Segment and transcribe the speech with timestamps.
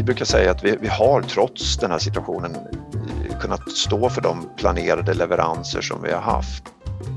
[0.00, 2.56] vi brukar säga att vi, vi har trots den här situationen
[3.40, 6.62] kunnat stå för de planerade leveranser som vi har haft.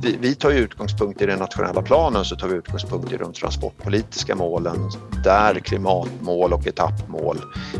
[0.02, 4.36] Vi, vi tar utgångspunkt i den nationella planen så tar vi utgångspunkt i de transportpolitiska
[4.36, 4.90] målen
[5.24, 7.38] där klimatmål och etappmål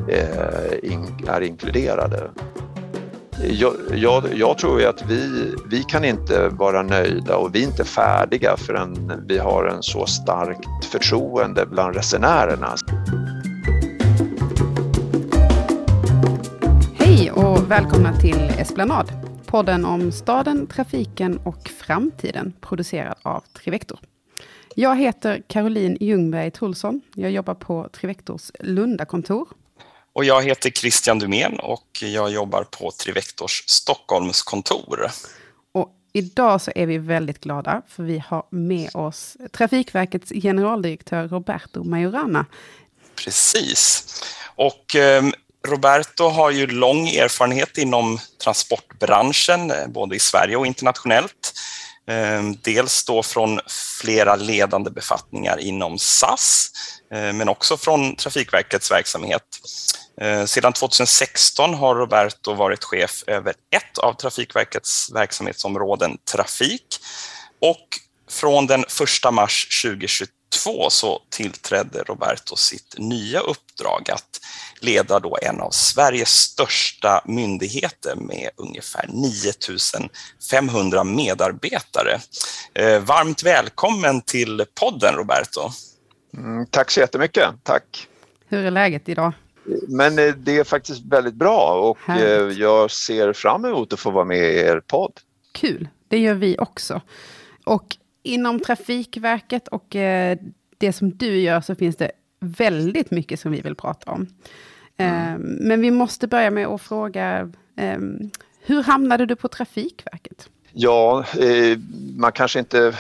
[0.10, 2.30] eh, in, är inkluderade.
[3.50, 7.68] Jag, jag, jag, tror ju att vi, vi kan inte vara nöjda och vi är
[7.68, 12.76] inte färdiga förrän vi har en så starkt förtroende bland resenärerna.
[17.36, 19.12] Och välkomna till Esplanad,
[19.46, 24.00] podden om staden, trafiken och framtiden, producerad av Trivector.
[24.76, 27.02] Jag heter Caroline Ljungberg Trolsson.
[27.16, 29.48] Jag jobbar på Trivectors Lundakontor
[30.14, 35.08] och jag heter Christian Dumén och jag jobbar på Trivectors Stockholmskontor.
[35.72, 41.84] Och idag så är vi väldigt glada för vi har med oss Trafikverkets generaldirektör Roberto
[41.84, 42.46] Majorana.
[43.16, 44.06] Precis.
[44.56, 45.24] Och eh,
[45.68, 51.54] Roberto har ju lång erfarenhet inom transportbranschen, eh, både i Sverige och internationellt.
[52.08, 53.60] Ehm, dels då från
[54.02, 56.72] flera ledande befattningar inom SAS,
[57.14, 59.44] eh, men också från Trafikverkets verksamhet.
[60.22, 67.00] Eh, sedan 2016 har Roberto varit chef över ett av Trafikverkets verksamhetsområden, trafik.
[67.62, 67.88] Och
[68.30, 74.40] från den 1 mars 2023 2022 så tillträdde Roberto sitt nya uppdrag att
[74.80, 82.20] leda då en av Sveriges största myndigheter med ungefär 9500 medarbetare.
[82.74, 85.70] Eh, varmt välkommen till podden Roberto.
[86.38, 88.08] Mm, tack så jättemycket, tack.
[88.48, 89.34] Hur är läget idag?
[89.88, 92.58] Men eh, det är faktiskt väldigt bra och eh, Härligt.
[92.58, 95.14] jag ser fram emot att få vara med i er podd.
[95.52, 97.02] Kul, det gör vi också.
[97.66, 100.38] Och inom Trafikverket och eh,
[100.78, 104.28] det som du gör så finns det väldigt mycket som vi vill prata om.
[104.98, 105.42] Mm.
[105.42, 107.52] Men vi måste börja med att fråga,
[108.66, 110.50] hur hamnade du på Trafikverket?
[110.74, 111.26] Ja,
[112.18, 112.96] man kanske inte...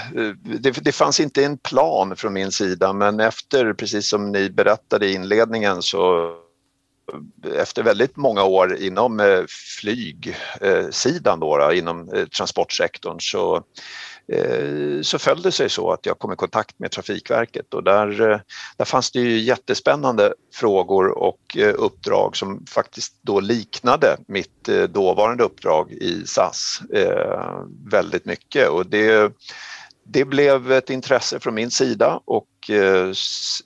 [0.59, 5.07] Det, det, fanns inte en plan från min sida men efter, precis som ni berättade
[5.07, 6.33] i inledningen, så
[7.55, 9.43] efter väldigt många år inom eh,
[9.79, 13.61] flygsidan då, inom eh, transportsektorn så, eh,
[14.31, 18.31] Eh, så föll det sig så att jag kom i kontakt med Trafikverket och där,
[18.31, 18.39] eh,
[18.77, 25.43] där fanns det ju jättespännande frågor och eh, uppdrag som faktiskt då liknade mitt dåvarande
[25.43, 26.81] uppdrag i SAS
[27.91, 29.33] väldigt mycket och det
[30.05, 32.49] det blev ett intresse från min sida och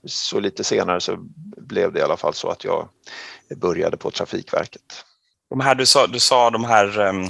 [0.06, 1.18] så lite senare så
[1.58, 2.90] blev det i alla fall så att jag
[3.56, 5.06] började på Trafikverket.
[5.50, 7.30] De här, du, sa, du sa de här, um,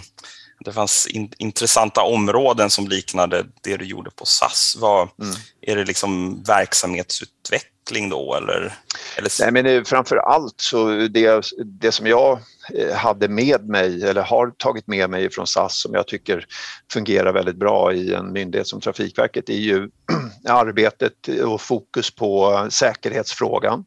[0.67, 4.75] det fanns in, intressanta områden som liknade det du gjorde på SAS.
[4.79, 5.35] Vad, mm.
[5.61, 8.73] Är det liksom verksamhetsutveckling då eller?
[9.17, 9.51] eller...
[9.51, 12.39] Nej, men framför allt så det, det som jag
[12.73, 16.45] Eh, hade med mig eller har tagit med mig från SAS som jag tycker
[16.93, 19.89] fungerar väldigt bra i en myndighet som Trafikverket är ju
[20.49, 23.85] arbetet och fokus på säkerhetsfrågan.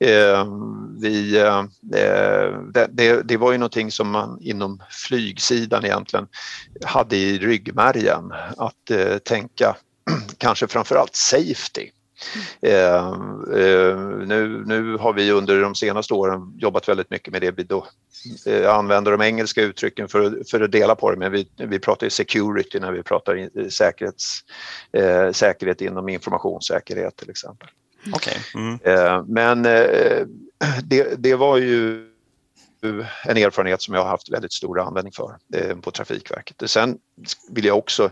[0.00, 0.46] Eh,
[1.00, 1.58] vi, eh,
[1.94, 2.58] eh
[2.90, 6.26] det, det, var ju någonting som man inom flygsidan egentligen
[6.84, 9.76] hade i ryggmärgen att eh, tänka
[10.38, 11.90] kanske framförallt safety.
[12.60, 13.08] Eh,
[13.58, 17.50] eh, nu, nu har vi under de senaste åren jobbat väldigt mycket med det.
[17.50, 17.86] Vi då,
[18.46, 22.08] eh, använder de engelska uttrycken för, för att dela på det, men vi, vi pratar
[22.08, 24.40] security när vi pratar säkerhets,
[24.92, 27.68] eh, säkerhet inom informationssäkerhet till exempel.
[28.14, 28.34] Okay.
[28.54, 28.78] Mm.
[28.84, 29.62] Eh, men
[30.82, 32.11] det, det var ju
[33.24, 36.70] en erfarenhet som jag har haft väldigt stor användning för eh, på Trafikverket.
[36.70, 36.98] Sen
[37.50, 38.10] vill jag också,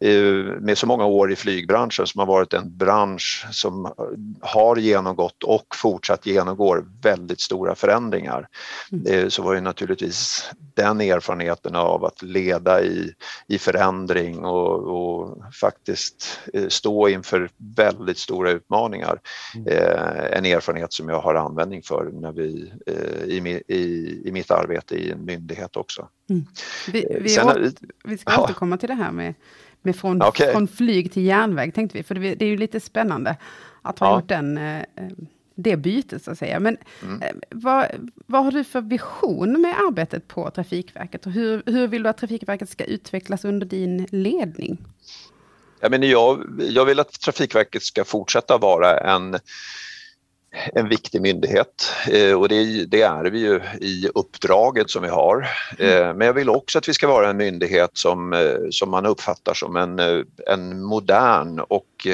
[0.00, 0.12] eh,
[0.60, 3.92] med så många år i flygbranschen som har varit en bransch som
[4.40, 8.48] har genomgått och fortsatt genomgår väldigt stora förändringar,
[8.92, 9.06] mm.
[9.06, 13.12] eh, så var ju naturligtvis den erfarenheten av att leda i,
[13.46, 19.20] i förändring och, och faktiskt stå inför väldigt stora utmaningar,
[19.54, 19.66] mm.
[20.32, 22.72] en erfarenhet som jag har användning för när vi,
[23.26, 26.08] i, i i, mitt arbete i en myndighet också.
[26.30, 26.44] Mm.
[26.92, 27.72] Vi, vi, Sen, åter,
[28.04, 28.42] vi ska ja.
[28.44, 29.34] återkomma till det här med,
[29.82, 30.52] med från, okay.
[30.52, 33.36] från flyg till järnväg, tänkte vi, för det, det är ju lite spännande
[33.82, 34.16] att ha ja.
[34.16, 34.82] gjort den, eh,
[35.54, 36.60] det bytet, så att säga.
[36.60, 37.22] Men mm.
[37.22, 37.86] Eh, vad,
[38.26, 41.26] vad har du för vision med arbetet på Trafikverket?
[41.26, 44.78] Och hur, hur vill du att Trafikverket ska utvecklas under din ledning?
[45.80, 49.38] Ja, men jag, jag vill att Trafikverket ska fortsätta vara en
[50.74, 55.48] en viktig myndighet eh, och det, det, är vi ju i uppdraget som vi har.
[55.78, 56.02] Mm.
[56.02, 58.40] Eh, men jag vill också att vi ska vara en myndighet som, eh,
[58.70, 59.98] som man uppfattar som en,
[60.46, 62.06] en modern och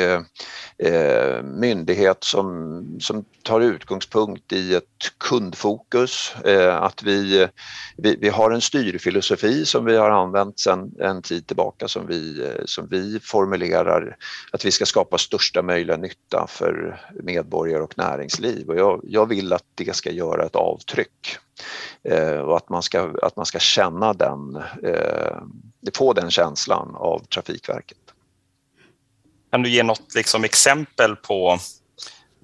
[0.79, 7.49] eh, myndighet som, som tar utgångspunkt i ett kundfokus, eh, att vi,
[7.97, 12.45] vi, vi, har en styrfilosofi som vi har använt sedan en tid tillbaka som vi,
[12.45, 14.17] eh, som vi formulerar
[14.53, 19.53] att vi ska skapa största möjliga nytta för medborgare och näringsliv och jag, jag vill
[19.53, 21.37] att det ska göra ett avtryck
[22.03, 25.37] eh, och att man ska, att man ska känna den, eh,
[25.95, 28.08] få den känslan av Trafikverket.
[29.51, 31.59] Kan du ge något liksom exempel på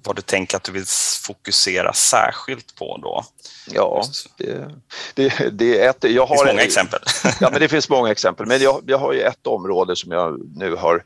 [0.05, 0.85] vad du tänker att du vill
[1.27, 3.23] fokusera särskilt på då?
[3.71, 4.03] Ja,
[4.37, 4.71] det,
[5.13, 6.03] det, det är ett...
[6.03, 6.99] Jag har det finns många exempel.
[7.39, 8.45] Ja, men det finns många exempel.
[8.45, 11.03] Men jag, jag har ju ett område som jag nu har,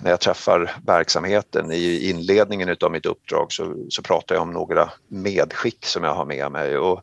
[0.00, 4.90] när jag träffar verksamheten i inledningen av mitt uppdrag så, så pratar jag om några
[5.08, 6.78] medskick som jag har med mig.
[6.78, 7.02] Och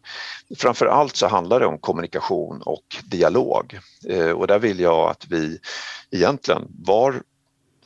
[0.57, 3.79] framför allt så handlar det om kommunikation och dialog.
[4.09, 5.59] Eh, och där vill jag att vi
[6.11, 7.21] egentligen var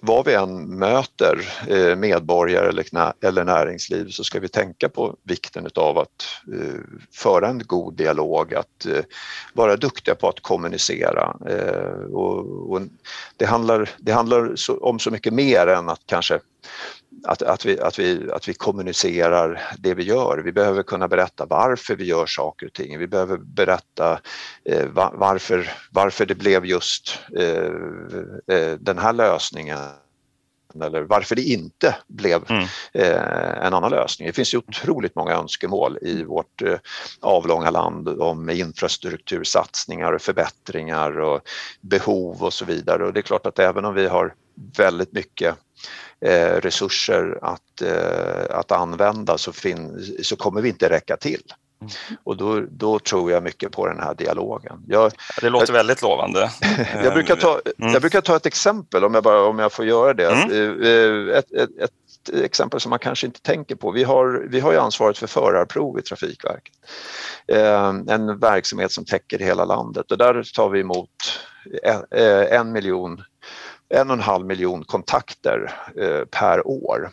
[0.04, 2.84] vad vi än möter eh, medborgare
[3.22, 6.80] eller näringsliv så ska vi tänka på vikten av att eh,
[7.14, 9.04] föra en god dialog, att eh,
[9.54, 11.32] vara duktiga på att kommunicera.
[12.12, 12.82] Och
[13.38, 16.40] det handlar, det handlar om så mycket mer än att kanske
[17.24, 20.42] att, att, vi, att, vi, att vi kommunicerar det vi gör.
[20.46, 23.00] Vi behöver kunna berätta varför vi gör saker och ting.
[23.00, 24.20] Vi behöver berätta
[24.66, 29.80] eh, varför, varför det blev just eh, eh, den här lösningen
[30.76, 32.64] eller varför det inte blev mm.
[32.94, 34.28] eh, en annan lösning.
[34.28, 36.78] Det finns ju otroligt många önskemål i vårt eh,
[37.20, 41.42] avlånga land om infrastruktursatsningar och förbättringar och
[41.82, 44.34] behov och så vidare och det är klart att även om vi har
[44.78, 45.56] väldigt mycket
[46.22, 51.44] resurser att, eh, att använda så, fin, så kommer vi inte räcka till.
[51.82, 51.94] Mm.
[52.24, 54.86] Och då, då, tror jag mycket på den här dialogen.
[54.88, 56.52] Jag, det låter jag, väldigt lovande.
[57.04, 57.94] jag, brukar ta, mm.
[57.94, 60.32] jag brukar ta ett exempel om jag, bara, om jag får göra det.
[60.32, 60.82] Mm.
[60.82, 61.92] Eh, ett, ett, ett,
[62.44, 63.92] exempel som man kanske inte tänker på.
[63.92, 66.74] Vi har, vi har ju ansvaret för förarprov i Trafikverket.
[68.08, 71.10] En verksamhet som täcker hela landet och där tar vi emot
[71.84, 72.04] en,
[72.50, 73.22] en miljon
[73.92, 77.10] en och en halv miljon kontakter eh, per år.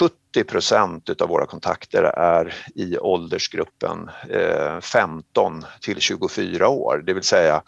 [0.00, 7.22] 70 procent av våra kontakter är i åldersgruppen eh, 15 till 24 år, det vill
[7.22, 7.62] säga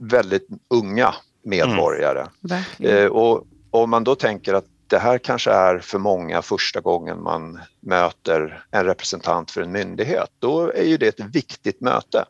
[0.00, 1.14] väldigt unga
[1.44, 2.26] medborgare.
[2.50, 2.96] Mm.
[2.96, 7.22] Eh, och om man då tänker att det här kanske är för många första gången
[7.22, 12.24] man möter en representant för en myndighet, då är ju det ett viktigt möte.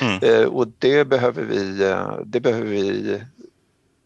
[0.00, 0.18] Mm.
[0.22, 3.22] Eh, och det behöver, vi, eh, det behöver vi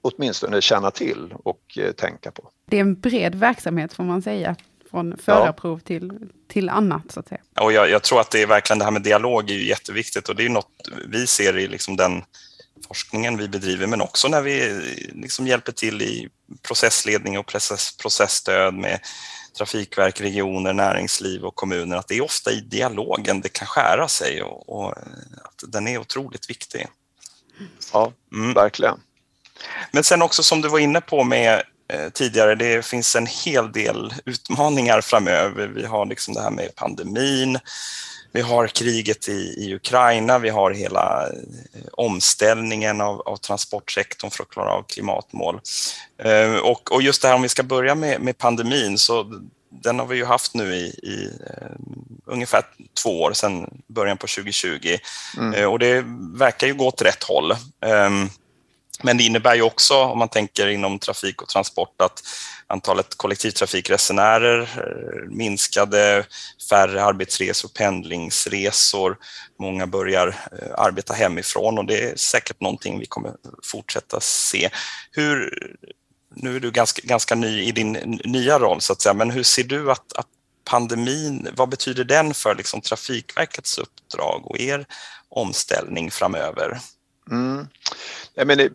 [0.08, 2.50] åtminstone känna till och eh, tänka på.
[2.66, 4.56] Det är en bred verksamhet får man säga,
[4.90, 5.86] från förarprov ja.
[5.86, 6.12] till,
[6.48, 7.40] till annat så att säga.
[7.60, 10.28] Och jag, jag, tror att det är verkligen det här med dialog är ju jätteviktigt
[10.28, 12.22] och det är något vi ser i liksom den
[12.88, 14.80] forskningen vi bedriver men också när vi
[15.12, 16.28] liksom hjälper till i
[16.62, 19.00] processledning och process, processstöd med
[19.56, 24.42] trafikverk, regioner, näringsliv och kommuner att det är ofta i dialogen det kan skära sig
[24.42, 24.90] och, och
[25.42, 26.86] att den är otroligt viktig.
[27.92, 28.54] Ja, mm.
[28.54, 29.00] verkligen.
[29.90, 31.62] Men sen också som du var inne på med
[31.92, 35.66] eh, tidigare, det finns en hel del utmaningar framöver.
[35.66, 37.58] Vi har liksom det här med pandemin,
[38.32, 44.42] vi har kriget i, i Ukraina, vi har hela eh, omställningen av, av, transportsektorn för
[44.42, 45.60] att klara av klimatmål.
[46.22, 49.40] Eh, och, och, just det här om vi ska börja med, med pandemin, så
[49.70, 51.76] den har vi ju haft nu i, i uh,
[52.24, 52.62] ungefär
[53.02, 54.98] två år sedan början på 2020
[55.38, 55.54] mm.
[55.54, 57.52] uh, och det verkar ju gå åt rätt håll.
[58.06, 58.30] Um,
[59.02, 62.22] men det innebär ju också, om man tänker inom trafik och transport, att
[62.66, 66.26] antalet kollektivtrafikresenärer eh, minskade,
[66.70, 69.16] färre arbetsresor, pendlingsresor,
[69.58, 74.70] många börjar eh, arbeta hemifrån och det är säkert någonting vi kommer fortsätta se.
[75.10, 75.58] Hur,
[76.34, 77.92] nu är du ganska, ganska ny i din
[78.24, 80.26] nya roll, så att säga, men hur ser du att, att
[80.70, 84.86] pandemin, vad betyder den för liksom Trafikverkets uppdrag och er
[85.28, 86.78] omställning framöver?
[87.30, 87.66] Mm.
[88.34, 88.68] Jag menar,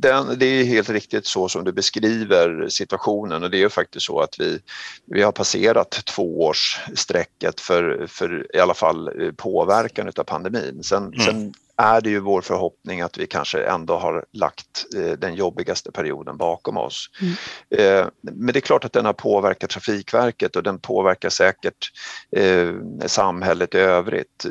[0.00, 4.20] den, det är helt riktigt så som du beskriver situationen och det är faktiskt så
[4.20, 4.58] att vi,
[5.04, 10.82] vi har passerat tvåårsstrecket för, för i alla fall eh, påverkan av pandemin.
[10.82, 11.20] Sen, mm.
[11.20, 15.92] sen är det ju vår förhoppning att vi kanske ändå har lagt eh, den jobbigaste
[15.92, 17.10] perioden bakom oss.
[17.20, 17.34] Mm.
[17.70, 21.90] Eh, men det är klart att den har påverkat Trafikverket och den påverkar säkert
[22.36, 22.72] eh,
[23.06, 24.46] samhället i övrigt.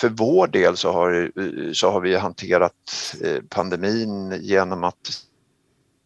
[0.00, 1.30] För vår del så har,
[1.72, 2.72] så har vi hanterat
[3.48, 5.25] pandemin genom att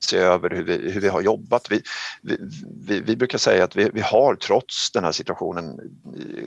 [0.04, 1.66] se över hur vi, hur vi har jobbat.
[1.70, 1.82] Vi,
[2.86, 5.80] vi, vi brukar säga att vi, vi har trots den här situationen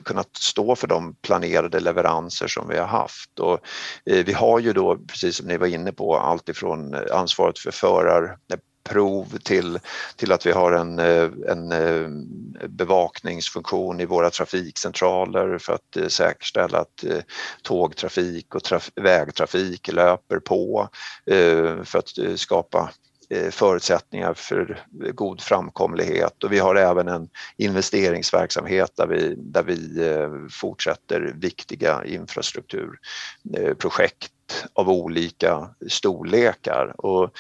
[0.04, 3.60] kunnat stå för de planerade leveranser som vi har haft och
[4.06, 7.72] eh, vi har ju då, precis som ni var inne på, allt ifrån ansvaret för
[7.72, 8.38] förar
[8.84, 9.80] prov till,
[10.16, 12.10] till att vi har en, eh, en eh,
[12.68, 17.04] bevakningsfunktion i våra trafikcentraler för att säkerställa att
[17.62, 20.90] tågtrafik och traf, vägtrafik löper på
[21.84, 22.90] för att skapa
[23.34, 26.44] Eh, förutsättningar för god framkomlighet.
[26.44, 34.32] Och vi har även en investeringsverksamhet där vi, där vi eh, fortsätter viktiga infrastrukturprojekt
[34.74, 37.06] av olika storlekar.
[37.06, 37.32] Och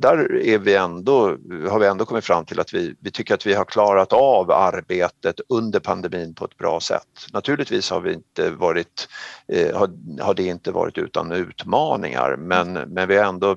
[0.00, 1.36] där är vi ändå,
[1.70, 4.50] har vi ändå kommit fram till att vi, vi tycker att vi har klarat av
[4.50, 7.26] arbetet under pandemin på ett bra sätt.
[7.32, 9.08] Naturligtvis har, vi inte varit,
[9.52, 9.90] eh, har,
[10.22, 13.56] har det inte varit utan utmaningar men, men vi har ändå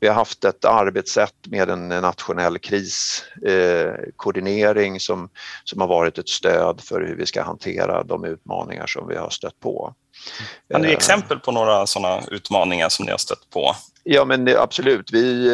[0.00, 5.28] vi har haft ett arbetssätt med en nationell kriskoordinering eh, som,
[5.64, 9.30] som har varit ett stöd för hur vi ska hantera de utmaningar som vi har
[9.30, 9.94] stött på.
[10.70, 13.74] Kan du ge exempel på några sådana utmaningar som ni har stött på?
[14.06, 15.50] Ja men absolut, vi,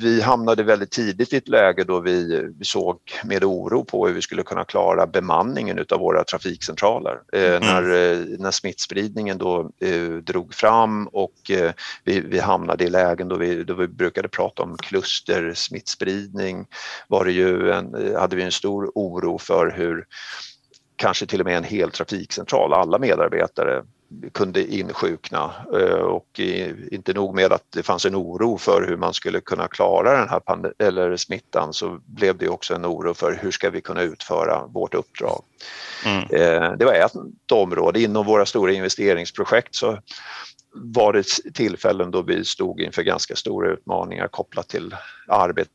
[0.00, 4.14] vi hamnade väldigt tidigt i ett läge då vi, vi såg med oro på hur
[4.14, 7.18] vi skulle kunna klara bemanningen av våra trafikcentraler.
[7.32, 7.60] Eh, mm.
[7.60, 7.82] när,
[8.38, 11.72] när smittspridningen då eh, drog fram och eh,
[12.04, 16.66] vi, vi hamnade i lägen då vi, då vi brukade prata om klustersmittspridning
[17.08, 20.04] var det ju en, hade vi en stor oro för hur
[21.04, 23.84] kanske till och med en hel trafikcentral, alla medarbetare
[24.32, 26.40] kunde insjukna eh, och
[26.90, 30.28] inte nog med att det fanns en oro för hur man skulle kunna klara den
[30.28, 34.66] här eller smittan så blev det också en oro för hur ska vi kunna utföra
[34.66, 35.42] vårt uppdrag.
[36.06, 36.22] Mm.
[36.22, 38.00] Eh, det var ett område.
[38.00, 39.98] Inom våra stora investeringsprojekt så
[40.74, 44.96] var det tillfällen då vi stod inför ganska stora utmaningar kopplat till
[45.28, 45.70] arbete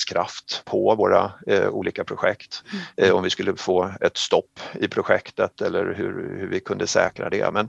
[0.00, 2.62] arbetskraft på våra eh, olika projekt.
[2.72, 2.84] Mm.
[2.96, 7.30] Eh, om vi skulle få ett stopp i projektet eller hur, hur vi kunde säkra
[7.30, 7.52] det.
[7.52, 7.68] Men,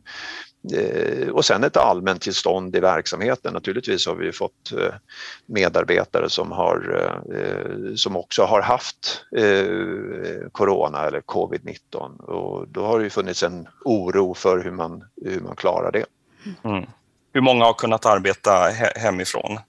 [0.73, 3.53] eh, och sen ett allmänt tillstånd i verksamheten.
[3.53, 4.93] Naturligtvis har vi fått eh,
[5.45, 12.99] medarbetare som, har, eh, som också har haft eh, corona eller covid-19 och då har
[12.99, 16.05] det funnits en oro för hur man, hur man klarar det.
[16.63, 16.85] Mm
[17.33, 19.59] hur många har kunnat arbeta hemifrån?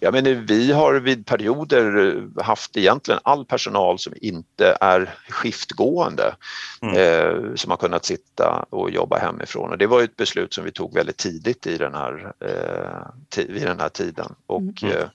[0.00, 6.34] Ja, men vi har vid perioder haft egentligen all personal som inte är skiftgående
[6.82, 6.96] mm.
[6.96, 9.70] eh, som har kunnat sitta och jobba hemifrån.
[9.70, 13.66] Och det var ett beslut som vi tog väldigt tidigt i den här, eh, vid
[13.66, 14.34] den här tiden.
[14.46, 14.96] Och mm.
[14.96, 15.08] eh,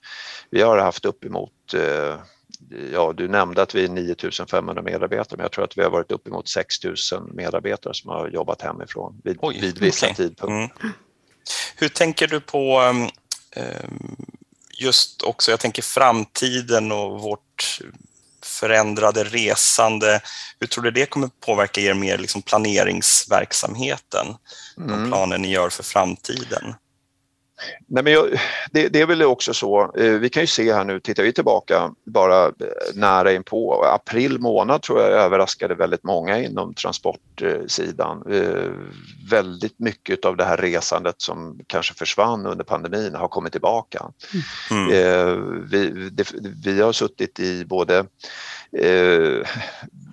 [0.50, 2.16] vi har haft uppemot eh,
[2.94, 6.12] ja, du nämnde att vi är 9500 medarbetare, men jag tror att vi har varit
[6.12, 10.16] uppemot 6000 medarbetare som har jobbat hemifrån vid, Oj, vid vissa okay.
[10.16, 10.84] tidpunkter.
[10.84, 10.94] Mm.
[11.76, 13.10] Hur tänker du på um,
[14.78, 17.80] just också, jag tänker framtiden och vårt
[18.44, 20.22] förändrade resande.
[20.60, 24.28] Hur tror du det kommer påverka er mer liksom planeringsverksamheten?
[24.78, 24.90] Mm.
[24.90, 26.76] De planer ni gör för framtiden?
[27.88, 28.30] Nej, men jag,
[28.72, 31.34] det, det, är väl också så, eh, vi kan ju se här nu, tittar vi
[31.34, 32.52] tillbaka bara eh,
[32.94, 38.24] nära in på april månad tror jag överraskade väldigt många inom transportsidan.
[38.32, 38.72] Eh,
[39.30, 44.06] väldigt mycket av det här resandet som kanske försvann under pandemin har kommit tillbaka.
[44.72, 45.68] Mm.
[45.72, 46.32] Vi, det,
[46.66, 48.06] vi har suttit i både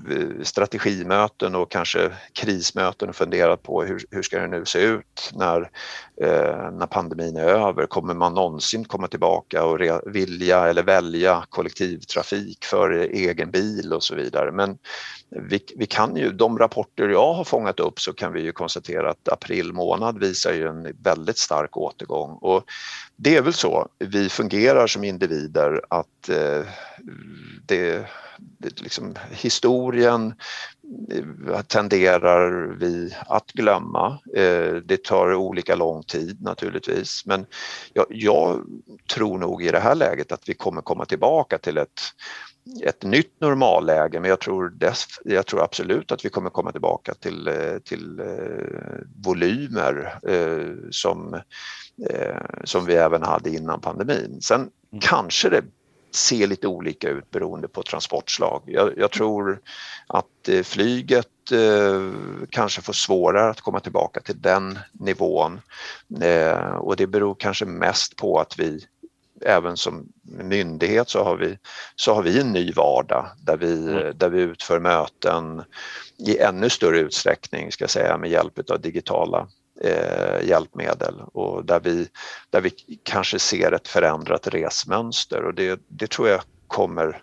[0.09, 5.30] Eh, strategimöten och kanske krismöten och funderat på hur, hur ska det nu se ut
[5.35, 5.61] när,
[6.23, 7.87] eh, när pandemin är över?
[7.87, 14.02] Kommer man någonsin komma tillbaka och re, vilja eller välja kollektivtrafik för egen bil och
[14.02, 14.52] så vidare?
[14.52, 14.78] Men
[15.28, 19.11] vi, vi, kan ju, de rapporter jag har fångat upp så kan vi ju konstatera
[19.11, 22.64] att april månad visar ju en väldigt stark återgång och
[23.16, 26.66] det är väl så, vi fungerar som individer att eh,
[27.66, 28.07] det
[28.76, 30.35] liksom, historien
[31.12, 34.18] eh, tenderar vi att glömma.
[34.37, 37.47] Eh, det tar olika lång tid naturligtvis men
[37.92, 38.64] jag, jag
[39.14, 42.00] tror nog i det här läget att vi kommer komma tillbaka till ett
[42.82, 47.14] ett nytt normalläge men jag tror, dess, jag tror absolut att vi kommer komma tillbaka
[47.14, 48.20] till, eh, till
[49.25, 50.18] volymer
[50.90, 51.40] som,
[52.64, 54.38] som vi även hade innan pandemin.
[54.40, 54.70] Sen mm.
[55.00, 55.62] kanske det
[56.12, 58.62] ser lite olika ut beroende på transportslag.
[58.66, 59.60] Jag, jag tror
[60.06, 62.10] att eh, flyget eh,
[62.50, 65.60] kanske får svårare att komma tillbaka till den nivån
[66.20, 68.86] eh, och det beror kanske mest på att vi
[69.44, 71.58] även som myndighet så har vi,
[71.96, 74.18] så har vi en ny vardag där vi, mm.
[74.18, 75.62] där vi utför möten
[76.18, 79.48] i ännu större utsträckning ska jag säga med hjälp av digitala
[79.84, 82.08] eh, hjälpmedel och där vi,
[82.50, 82.70] där vi
[83.02, 87.22] kanske ser ett förändrat resmönster och det, det tror jag kommer,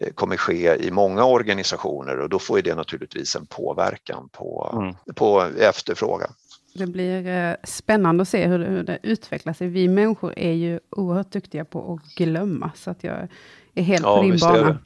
[0.00, 5.14] eh, kommer ske i många organisationer och då får det naturligtvis en påverkan på, mm.
[5.14, 6.30] på efterfrågan.
[6.74, 9.68] det blir eh, spännande att se hur det, hur det utvecklar sig.
[9.68, 13.28] Vi människor är ju oerhört duktiga på att glömma, så att jag
[13.74, 14.78] är helt ja, på din bana.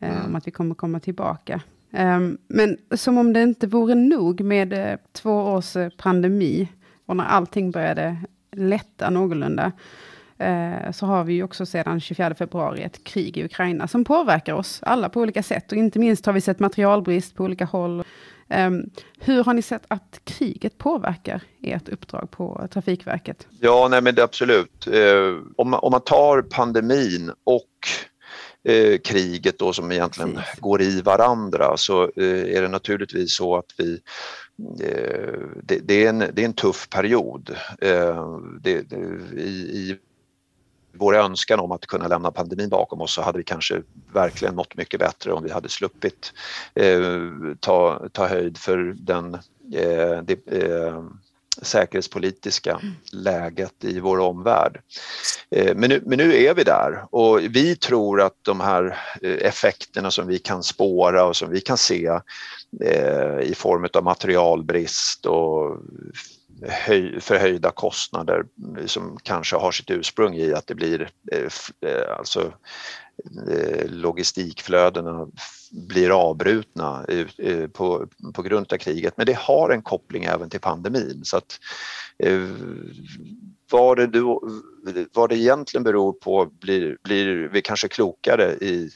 [0.00, 0.26] Mm.
[0.26, 1.60] Om att vi kommer komma tillbaka.
[1.92, 6.68] Um, men som om det inte vore nog med uh, två års uh, pandemi,
[7.06, 8.16] och när allting började
[8.56, 9.72] lätta någorlunda,
[10.42, 14.54] uh, så har vi ju också sedan 24 februari ett krig i Ukraina, som påverkar
[14.54, 15.72] oss alla på olika sätt.
[15.72, 18.04] Och inte minst har vi sett materialbrist på olika håll.
[18.54, 23.46] Um, hur har ni sett att kriget påverkar ert uppdrag på Trafikverket?
[23.60, 24.88] Ja, nej men det absolut.
[24.88, 27.70] Uh, om, man, om man tar pandemin och
[28.64, 30.60] eh, kriget då som egentligen Precis.
[30.60, 34.00] går i varandra så eh, är det naturligtvis så att vi
[34.82, 37.56] eh, det, det, är en, det är en tuff period.
[37.80, 38.92] Eh, det,
[39.36, 39.98] i, i
[40.92, 44.76] vår önskan om att kunna lämna pandemin bakom oss så hade vi kanske verkligen mått
[44.76, 46.32] mycket bättre om vi hade sluppit
[46.74, 47.00] eh,
[47.60, 49.34] ta, ta höjd för den
[49.74, 51.04] eh, det, eh,
[51.62, 52.94] säkerhetspolitiska mm.
[53.12, 54.80] läget i vår omvärld.
[55.50, 59.46] Eh, men nu, men nu är vi där och vi tror att de här eh,
[59.48, 62.06] effekterna som vi kan spåra och som vi kan se
[62.84, 65.76] eh, i form av materialbrist och
[66.68, 68.44] höj, förhöjda kostnader
[68.86, 71.10] som kanske har sitt ursprung i att det blir
[72.18, 72.52] alltså
[73.50, 75.28] Eh, logistikflödena
[75.70, 77.04] blir avbrutna
[77.38, 79.16] eh, på, på grund av kriget.
[79.16, 81.20] Men det har en koppling även till pandemin.
[81.24, 81.58] Så att,
[82.18, 82.40] eh,
[83.70, 84.42] vad, det då,
[85.12, 88.90] vad det egentligen beror på blir, blir vi kanske klokare i,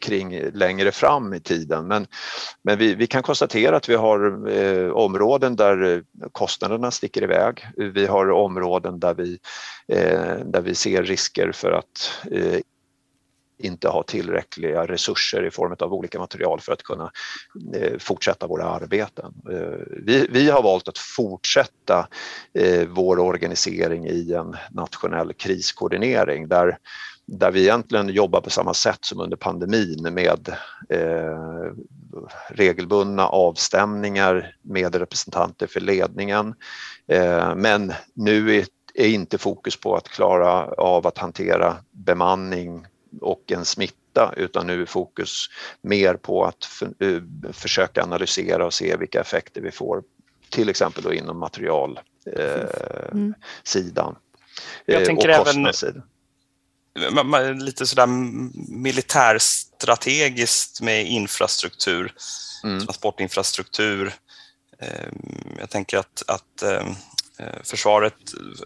[0.00, 1.86] kring längre fram i tiden.
[1.86, 2.06] Men,
[2.62, 7.66] men vi, vi kan konstatera att vi har eh, områden där kostnaderna sticker iväg.
[7.76, 9.38] Vi har områden där vi,
[9.88, 12.60] eh, där vi ser risker för att eh,
[13.58, 17.10] inte har tillräckliga resurser i form av olika material för att kunna
[17.74, 19.34] eh, fortsätta våra arbeten.
[19.52, 22.08] Eh, vi, vi, har valt att fortsätta
[22.54, 26.78] eh, vår organisering i en nationell kriskoordinering där,
[27.26, 30.48] där vi egentligen jobbar på samma sätt som under pandemin med
[30.88, 31.72] eh,
[32.50, 36.54] regelbundna avstämningar med representanter för ledningen.
[37.08, 42.86] Eh, men nu är, är inte fokus på att klara av att hantera bemanning
[43.20, 45.46] och en smitta utan nu är fokus
[45.82, 50.02] mer på att för, uh, försöka analysera och se vilka effekter vi får
[50.50, 52.04] till exempel då inom materialsidan.
[52.38, 53.34] Uh, mm.
[54.86, 55.68] Jag uh, tänker även
[57.64, 58.06] lite sådär
[58.76, 62.14] militärstrategiskt med infrastruktur,
[62.64, 62.80] mm.
[62.80, 64.14] transportinfrastruktur.
[64.78, 66.92] Ehm, jag tänker att, att ehm, Eh,
[67.62, 68.14] försvaret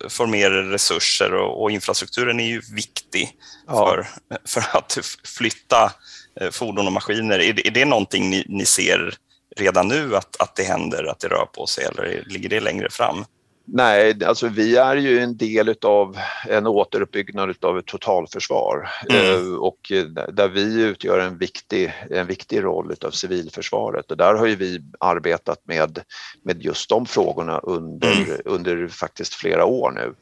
[0.08, 3.86] får mer resurser och, och infrastrukturen är ju viktig ja.
[3.86, 4.06] för,
[4.44, 4.98] för att
[5.38, 5.92] flytta
[6.40, 7.38] eh, fordon och maskiner.
[7.38, 9.14] Är det, är det någonting ni, ni ser
[9.56, 12.90] redan nu att, att det händer, att det rör på sig eller ligger det längre
[12.90, 13.24] fram?
[13.72, 16.16] Nej, alltså vi är ju en del av
[16.48, 19.20] en återuppbyggnad av ett totalförsvar mm.
[19.20, 19.92] Eh, och
[20.32, 24.82] där vi utgör en viktig, en viktig roll av civilförsvaret och där har ju vi
[25.00, 25.98] arbetat med,
[26.44, 28.40] med just de frågorna under, mm.
[28.44, 30.14] under faktiskt flera år nu.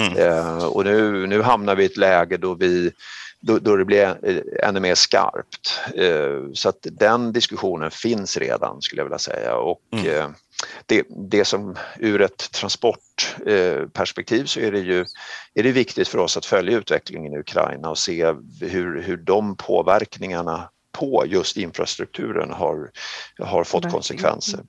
[0.00, 0.16] Mm.
[0.16, 2.92] Eh, och nu, nu hamnar vi i ett läge då vi
[3.46, 4.18] då, då det blir
[4.62, 5.80] ännu mer skarpt.
[5.94, 10.34] Eh, så att den diskussionen finns redan skulle jag vilja säga och mm
[10.86, 15.04] det, det som ur ett transportperspektiv så är det ju
[15.54, 19.56] är det viktigt för oss att följa utvecklingen i Ukraina och se hur, hur de
[19.56, 22.90] påverkningarna på just infrastrukturen har,
[23.38, 24.60] har fått konsekvenser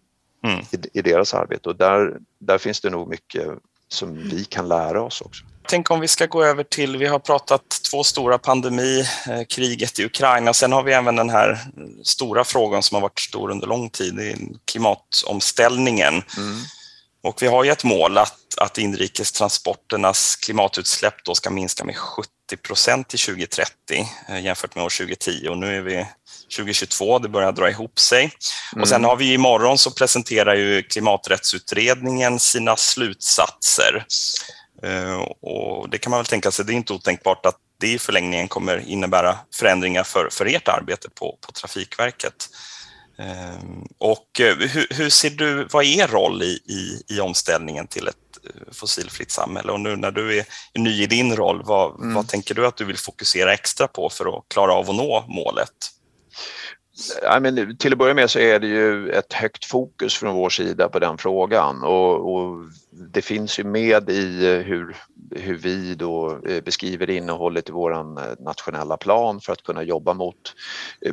[0.44, 0.60] mm.
[0.60, 3.48] i, i, deras arbete och där, där finns det nog mycket
[3.88, 5.46] som vi kan lära oss också.
[5.68, 10.00] Tänk om vi ska gå över till, vi har pratat två stora pandemi, eh, kriget
[10.00, 11.60] i Ukraina, sen har vi även den här
[12.04, 16.14] stora frågan som har varit stor under lång tid, klimatomställningen.
[16.14, 16.62] Mm.
[17.24, 22.30] Och vi har ju ett mål att, att inrikestransporternas klimatutsläpp då ska minska med 70
[22.68, 26.08] procent till 2030 eh, jämfört med år 2010 och nu är vi
[26.58, 28.32] 2022, det börjar dra ihop sig.
[28.74, 28.82] Mm.
[28.82, 34.06] Och sen har vi imorgon så presenterar ju klimaträttsutredningen sina slutsatser.
[34.86, 38.00] Eh, och det kan man väl tänka sig, det är inte otänkbart att det i
[38.00, 42.50] förlängningen kommer innebära förändringar för, för ert arbete på, på Trafikverket.
[43.20, 43.64] Eh,
[43.98, 48.08] och eh, hur, hur, ser du, vad är er roll i, i, i omställningen till
[48.08, 48.16] ett
[48.72, 49.72] fossilfritt samhälle?
[49.72, 52.14] Och nu när du är ny i din roll, vad, mm.
[52.14, 55.26] vad tänker du att du vill fokusera extra på för att klara av att nå
[55.28, 55.95] målet?
[57.38, 60.50] I mean, till att börja med så är det ju ett högt fokus från vår
[60.50, 64.96] sida på den frågan och, och det finns ju med i eh, hur,
[65.32, 68.06] hur vi då eh, beskriver innehållet i vår eh,
[68.40, 70.54] nationella plan för att kunna jobba mot,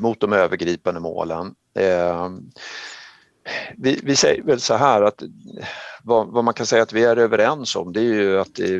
[0.00, 1.54] mot de övergripande målen.
[1.78, 2.30] Eh,
[3.78, 5.22] vi, vi säger väl så här att
[6.04, 8.78] vad, vad, man kan säga att vi är överens om det är ju att det,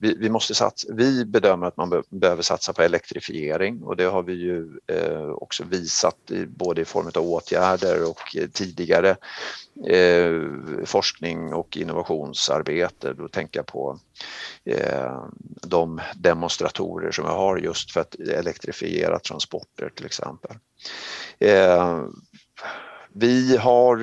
[0.00, 4.04] vi, vi, måste satsa, vi bedömer att man be, behöver satsa på elektrifiering och det
[4.04, 9.16] har vi ju eh, också visat i, både i form av åtgärder och eh, tidigare
[9.86, 10.42] eh,
[10.84, 13.12] forskning och innovationsarbete.
[13.12, 13.98] Då tänker jag på
[14.64, 15.24] eh,
[15.62, 20.56] de demonstratorer som vi har just för att elektrifiera transporter till exempel.
[21.38, 22.02] Eh,
[23.14, 23.96] Eh, vi, har,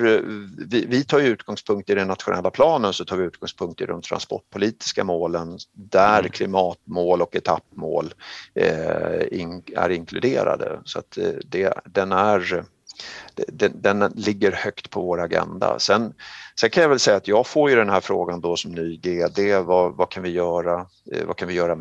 [0.68, 5.04] vi, vi, tar utgångspunkt i den nationella planen så tar vi utgångspunkt i de transportpolitiska
[5.04, 6.30] målen där mm.
[6.30, 8.14] klimatmål och etappmål
[8.54, 10.80] eh, in, är inkluderade.
[10.84, 12.64] Så att eh, det, den är
[13.34, 15.78] den, den, ligger högt på vår agenda.
[15.78, 16.14] Sen,
[16.60, 18.96] sen kan jag väl säga att jag får ju den här frågan då som ny
[18.96, 21.78] GD, vad, vad kan vi göra, eh, vad kan vi göra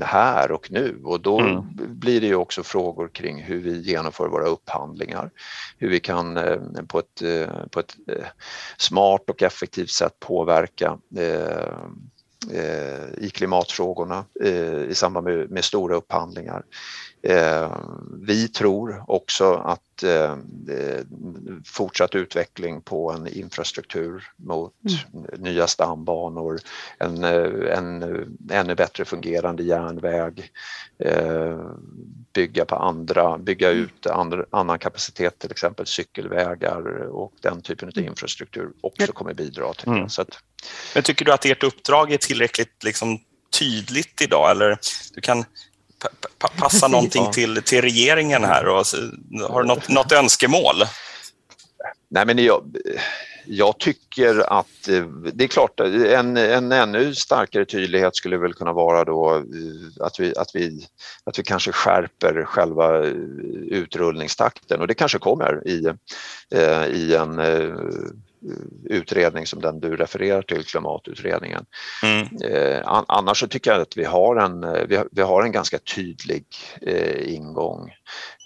[0.00, 1.00] här och nu?
[1.04, 1.62] Och då mm.
[1.74, 5.30] blir det ju också frågor kring hur vi genomför våra upphandlingar,
[5.78, 6.58] hur vi kan eh,
[6.88, 7.96] på ett, eh, på ett
[8.76, 10.98] smart och effektivt sätt påverka
[13.18, 14.24] i klimatfrågorna
[14.88, 16.62] i samband med, med stora upphandlingar.
[17.22, 17.76] Eh,
[18.20, 20.36] vi tror också att eh,
[21.66, 24.74] fortsatt utveckling på en infrastruktur mot
[25.12, 25.26] mm.
[25.38, 26.60] nya stambanor,
[26.98, 28.02] en, en
[28.50, 30.50] ännu bättre fungerande järnväg,
[30.98, 31.60] eh,
[32.32, 33.84] bygga på andra, bygga mm.
[33.84, 38.08] ut andra, annan kapacitet, till exempel cykelvägar och den typen av mm.
[38.08, 40.02] infrastruktur också kommer bidra till mm.
[40.02, 40.10] det.
[40.10, 40.38] Så att,
[40.94, 43.18] Men tycker du att ert uppdrag är tillräckligt liksom,
[43.58, 44.78] tydligt idag eller
[45.14, 45.44] du kan
[46.58, 48.66] passa någonting till, till regeringen här?
[48.66, 48.84] Och,
[49.50, 50.76] har du något, något önskemål?
[52.08, 52.76] Nej, men jag,
[53.46, 58.72] jag tycker att eh, det är klart, en, en ännu starkare tydlighet skulle väl kunna
[58.72, 60.86] vara då eh, att vi, att vi,
[61.24, 63.12] att vi kanske skärper själva eh,
[63.68, 65.88] utrullningstakten och det kanske kommer i,
[66.92, 67.40] i en
[68.84, 71.64] utredning som den du refererar till, klimatutredningen.
[72.02, 72.26] Mm.
[72.52, 75.52] Eh, annars så tycker jag att vi har en, eh, vi har, vi har en
[75.52, 76.44] ganska tydlig
[76.80, 77.92] eh, ingång.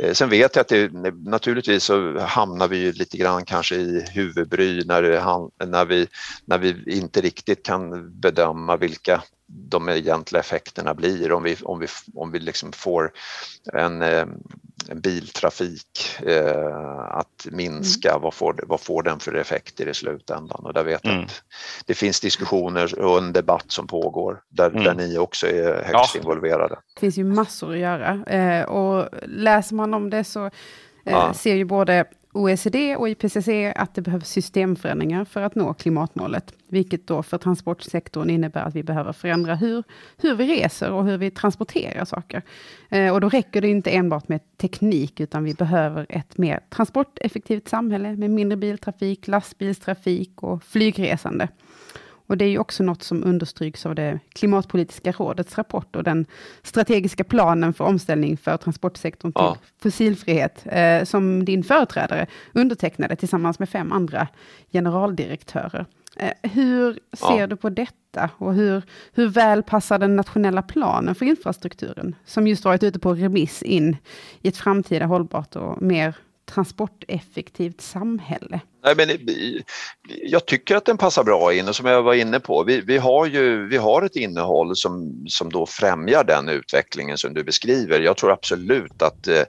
[0.02, 0.92] Eh, sen vet jag att det,
[1.24, 6.08] naturligtvis så hamnar vi lite grann kanske i huvudbry när, det, när, vi,
[6.44, 11.86] när vi inte riktigt kan bedöma vilka de egentliga effekterna blir om vi, om vi,
[12.14, 13.12] om vi liksom får
[13.72, 14.26] en, eh,
[14.88, 18.22] en biltrafik eh, att minska, mm.
[18.22, 20.64] vad, får, vad får den för effekter i slutändan?
[20.64, 21.24] Och där vet jag mm.
[21.24, 21.42] att
[21.86, 24.84] det finns diskussioner och en debatt som pågår där, mm.
[24.84, 26.20] där ni också är högst ja.
[26.20, 26.78] involverade.
[26.94, 30.50] Det finns ju massor att göra eh, och läser man om det så eh,
[31.04, 31.34] ja.
[31.34, 32.04] ser ju både
[32.36, 38.30] OECD och IPCC att det behövs systemförändringar för att nå klimatmålet, vilket då för transportsektorn
[38.30, 39.84] innebär att vi behöver förändra hur,
[40.16, 42.42] hur vi reser och hur vi transporterar saker.
[42.88, 47.68] Eh, och då räcker det inte enbart med teknik, utan vi behöver ett mer transporteffektivt
[47.68, 51.48] samhälle med mindre biltrafik, lastbilstrafik och flygresande.
[52.26, 56.26] Och det är ju också något som understryks av det klimatpolitiska rådets rapport och den
[56.62, 59.56] strategiska planen för omställning för transportsektorn till ja.
[59.82, 64.28] fossilfrihet, eh, som din företrädare undertecknade tillsammans med fem andra
[64.72, 65.86] generaldirektörer.
[66.16, 67.46] Eh, hur ser ja.
[67.46, 72.64] du på detta och hur, hur väl passar den nationella planen för infrastrukturen, som just
[72.64, 73.96] varit ute på remiss in
[74.42, 78.60] i ett framtida hållbart och mer transporteffektivt samhälle?
[78.86, 79.08] Nej, men
[80.22, 82.98] jag tycker att den passar bra in och som jag var inne på, vi, vi,
[82.98, 88.00] har ju vi har ett innehåll som, som då främjar den utvecklingen som du beskriver.
[88.00, 89.44] Jag tror absolut att eh,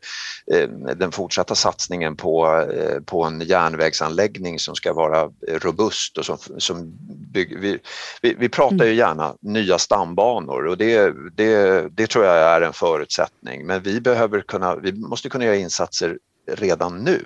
[0.54, 6.38] eh den fortsatta satsningen på, eh, på en järnvägsanläggning som ska vara robust och som,
[6.58, 6.98] som
[7.34, 7.80] bygg, vi,
[8.22, 8.98] vi, vi, pratar ju mm.
[8.98, 14.42] gärna nya stambanor och det, det, det tror jag är en förutsättning men vi behöver
[14.42, 17.26] kunna, vi måste kunna göra insatser redan nu.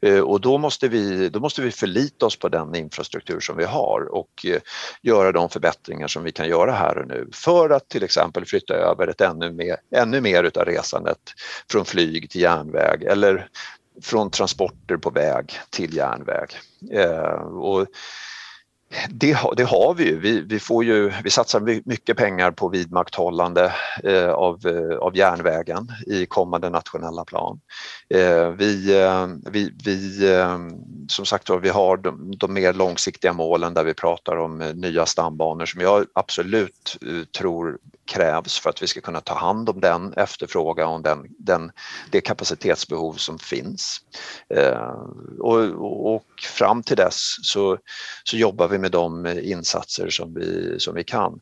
[0.00, 3.64] Eh, och då måste, vi, då måste vi förlita oss på den infrastruktur som vi
[3.64, 4.60] har och eh,
[5.02, 8.74] göra de förbättringar som vi kan göra här och nu för att till exempel flytta
[8.74, 11.18] över ett ännu mer, ännu mer utav resandet
[11.70, 13.48] från flyg till järnväg eller
[14.02, 16.48] från transporter på väg till järnväg.
[16.92, 17.86] Eh, och
[19.10, 20.18] det, det, har vi ju.
[20.18, 21.12] Vi, vi, får ju.
[21.24, 23.72] vi satsar mycket pengar på vidmakthållande
[24.04, 27.60] eh, av, eh, av järnvägen i kommande nationella plan.
[28.14, 30.58] Eh, vi, eh, vi, vi, eh,
[31.08, 35.06] som sagt vi har de, de, mer långsiktiga målen där vi pratar om eh, nya
[35.06, 39.80] stambanor som jag absolut eh, tror krävs för att vi ska kunna ta hand om
[39.80, 41.72] den efterfrågan och den, den,
[42.10, 44.00] det kapacitetsbehov som finns.
[44.54, 44.94] Eh,
[45.38, 47.78] och, och, fram till dess så,
[48.24, 51.40] så jobbar vi med de insatser som vi, som vi kan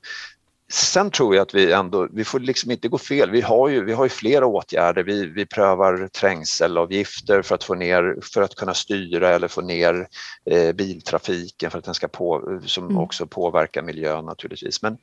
[0.73, 3.31] sen tror jag att vi ändå, vi får liksom inte gå fel.
[3.31, 5.03] Vi har ju, vi har ju flera åtgärder.
[5.03, 10.09] Vi, vi prövar trängselavgifter för att få ner, för att kunna styra eller få ner
[10.45, 12.97] eh, biltrafiken för att den ska på, som mm.
[12.97, 14.83] också påverkar miljön naturligtvis.
[14.83, 14.99] Men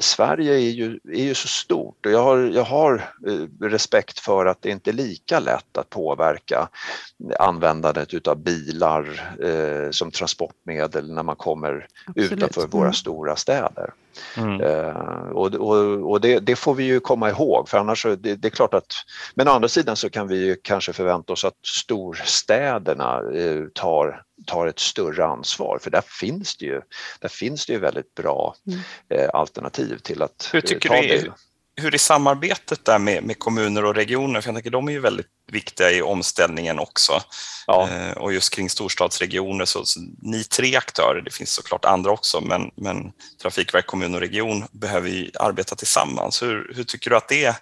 [0.00, 2.94] Sverige är ju, är ju så stort och jag har, jag har
[3.26, 6.68] eh, respekt för att det inte är lika lätt att påverka
[7.38, 12.32] användandet utav bilar eh, som transportmedel när man kommer Absolut.
[12.32, 12.94] utanför våra mm.
[12.94, 13.92] stora städer.
[14.36, 14.60] Mm.
[14.60, 18.48] Uh, och, och, och det, det, får vi ju komma ihåg för annars det, det,
[18.48, 18.92] är klart att
[19.34, 24.22] men å andra sidan så kan vi ju kanske förvänta oss att storstäderna uh, tar,
[24.46, 26.80] tar ett större ansvar för där finns det ju,
[27.20, 28.78] där finns det ju väldigt bra mm.
[29.22, 31.32] uh, alternativ till att Hur tycker ta du, bil
[31.76, 34.40] hur är samarbetet där med, med, kommuner och regioner?
[34.40, 37.12] För jag tänker de är ju väldigt viktiga i omställningen också.
[37.66, 37.88] Ja.
[37.88, 42.40] Eh, och just kring storstadsregioner, så, så, ni tre aktörer, det finns såklart andra också,
[42.40, 46.42] men, men Trafikverk, kommun och region behöver ju arbeta tillsammans.
[46.42, 47.56] Hur, hur tycker du att det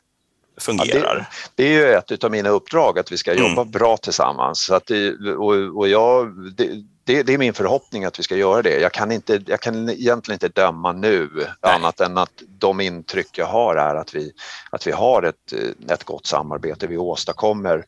[0.61, 1.17] fungerar?
[1.17, 1.25] Ja,
[1.57, 3.45] det, det, är ju ett av mina uppdrag att vi ska mm.
[3.45, 4.65] jobba bra tillsammans.
[4.65, 6.69] Så att det, och, och jag, det,
[7.11, 8.81] det, det, är min förhoppning att vi ska göra det.
[8.81, 11.75] Jag kan, inte, jag kan egentligen inte döma nu Nej.
[11.75, 14.33] annat än att de intryck jag har är att vi,
[14.71, 15.53] att vi har ett,
[15.91, 16.87] ett gott samarbete.
[16.87, 17.85] Vi åstadkommer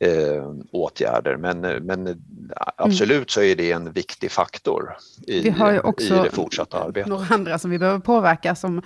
[0.00, 2.22] eh, åtgärder men, men
[2.76, 6.84] absolut så är det en viktig faktor i, vi har ju också i det fortsatta
[6.84, 7.08] arbetet.
[7.08, 8.82] Några andra som vi behöver påverka som,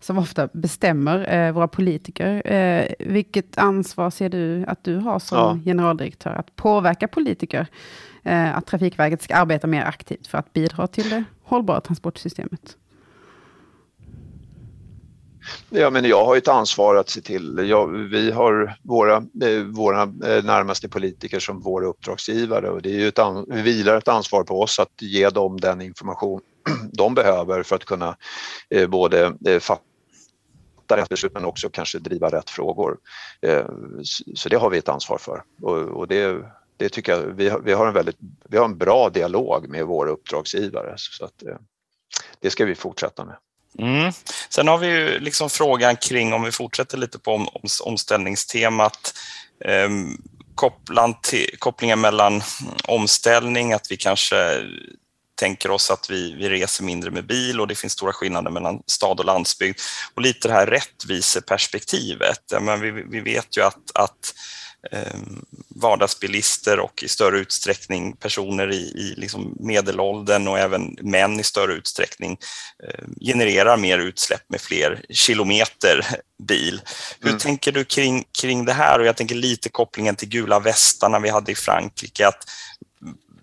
[0.00, 2.52] som ofta bestämmer, eh, våra politiker.
[2.52, 5.58] Eh, vilket ansvar ser du att du har som ja.
[5.64, 7.66] generaldirektör att påverka politiker?
[8.24, 12.76] Eh, att Trafikverket ska arbeta mer aktivt för att bidra till det hållbara transportsystemet?
[15.70, 20.02] Ja, men jag har ett ansvar att se till, ja, vi har våra, eh, våra
[20.02, 24.60] eh, närmaste politiker som våra uppdragsgivare och det är ju ett, vilar ett ansvar på
[24.60, 26.40] oss att ge dem den information
[26.92, 28.16] de behöver för att kunna
[28.70, 29.82] eh, både eh, fatta
[30.96, 32.96] rätt beslut men också kanske driva rätt frågor.
[33.42, 33.66] Eh,
[34.34, 36.44] så det har vi ett ansvar för och, och det
[36.76, 38.16] det tycker jag, vi har, vi har, en väldigt,
[38.48, 41.56] vi har en bra dialog med våra uppdragsgivare så att eh,
[42.40, 43.36] det ska vi fortsätta med.
[43.78, 44.12] Mm.
[44.48, 49.14] Sen har vi ju liksom frågan kring, om vi fortsätter lite på om, om, omställningstemat,
[49.64, 49.88] eh,
[50.54, 52.42] kopplan till, kopplingen mellan
[52.84, 54.64] omställning, att vi kanske
[55.34, 58.82] tänker oss att vi, vi reser mindre med bil och det finns stora skillnader mellan
[58.86, 59.78] stad och landsbygd.
[60.14, 62.40] Och lite det här rättviseperspektivet.
[62.60, 64.34] Men vi, vi vet ju att, att
[65.68, 71.72] vardagsbilister och i större utsträckning personer i, i liksom medelåldern och även män i större
[71.72, 72.38] utsträckning
[72.84, 76.06] eh, genererar mer utsläpp med fler kilometer
[76.42, 76.80] bil.
[77.20, 77.38] Hur mm.
[77.38, 78.98] tänker du kring, kring det här?
[78.98, 82.44] Och jag tänker lite kopplingen till gula västarna vi hade i Frankrike, att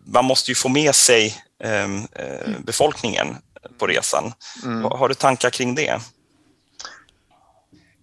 [0.06, 3.36] man måste ju få med sig ehm, eh, befolkningen
[3.78, 4.34] på resan.
[4.64, 4.84] Mm.
[4.84, 6.00] Har du tankar kring det?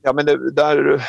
[0.03, 1.05] Ja, men det, där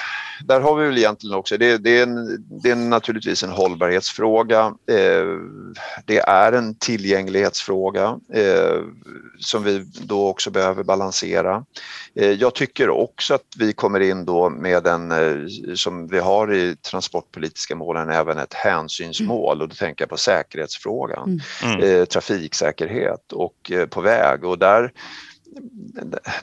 [0.46, 4.74] där har vi väl egentligen också, det, det, är, en, det är naturligtvis en hållbarhetsfråga.
[4.92, 5.26] Eh,
[6.06, 8.82] det är en tillgänglighetsfråga eh,
[9.40, 11.66] som vi då också behöver balansera.
[12.16, 16.54] Eh, jag tycker också att vi kommer in då med en, eh, som vi har
[16.54, 21.80] i transportpolitiska målen, även ett hänsynsmål och då tänker jag på säkerhetsfrågan, mm.
[21.80, 22.00] mm.
[22.00, 24.92] Eh, trafiksäkerhet och eh, på väg och där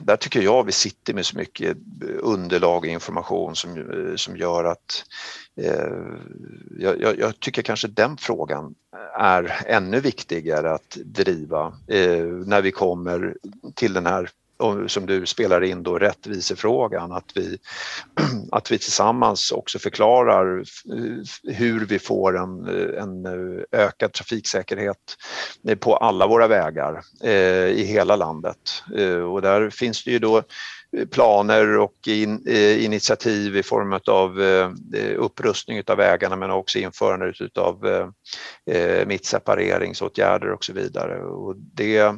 [0.01, 1.77] där tycker jag vi sitter med så mycket
[2.19, 5.05] underlag och information som, som gör att
[5.55, 5.97] eh,
[6.79, 8.75] jag, jag, tycker kanske den frågan
[9.19, 13.37] är ännu viktigare att driva eh, när vi kommer
[13.75, 14.29] till den här
[14.87, 17.57] som du spelar in då, rättvisefrågan, att vi,
[18.51, 25.17] att vi tillsammans också förklarar eh, hur vi får en, eh, en eh, ökad trafiksäkerhet
[25.79, 28.83] på alla våra vägar eh, i hela landet.
[28.97, 30.43] Eh, och där finns det ju då
[31.11, 34.69] planer och in, eh, initiativ i form av eh,
[35.17, 37.87] upprustning av vägarna men också införande av
[38.65, 41.19] eh, mittsepareringsåtgärder och så vidare.
[41.19, 42.15] Och det,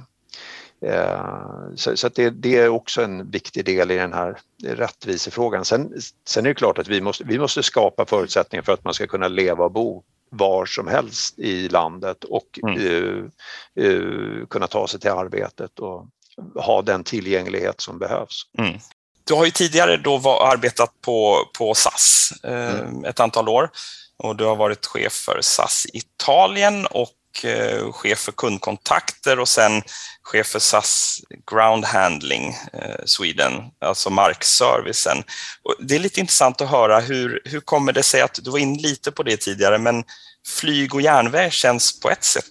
[1.76, 5.66] så, så det, det, är också en viktig del i den här rättvisefrågan.
[5.66, 5.94] Sen,
[6.26, 9.08] sen är det klart att vi måste, vi måste skapa förutsättningar för att man ska
[9.08, 12.80] kunna leva och bo var som helst i landet och mm.
[12.80, 13.24] uh,
[13.80, 16.06] uh, kunna ta sig till arbetet och
[16.56, 18.42] ha den tillgänglighet som behövs.
[18.58, 18.80] Mm.
[19.24, 23.06] Du har ju tidigare då var, arbetat på, på SAS eh, mm.
[23.06, 23.70] ett antal år
[24.18, 29.48] och du har varit chef för SAS Italien och eh, Eh, chef för kundkontakter och
[29.48, 29.82] sen
[30.22, 35.24] chef för SAS Ground Handling eh, Sweden, alltså markservicen.
[35.64, 38.60] Och det är lite intressant att höra hur, hur kommer det sig att, du var
[38.60, 40.04] inne lite på det tidigare, men
[40.48, 42.46] flyg och järnväg känns på ett sätt